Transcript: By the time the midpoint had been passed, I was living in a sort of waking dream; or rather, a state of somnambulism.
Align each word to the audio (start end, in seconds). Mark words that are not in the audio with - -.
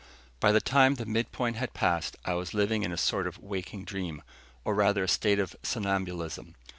By 0.39 0.51
the 0.51 0.59
time 0.59 0.95
the 0.95 1.05
midpoint 1.05 1.57
had 1.57 1.73
been 1.73 1.79
passed, 1.79 2.17
I 2.25 2.33
was 2.33 2.55
living 2.55 2.81
in 2.81 2.91
a 2.91 2.97
sort 2.97 3.27
of 3.27 3.37
waking 3.37 3.85
dream; 3.85 4.23
or 4.65 4.73
rather, 4.73 5.03
a 5.03 5.07
state 5.07 5.37
of 5.37 5.55
somnambulism. 5.61 6.55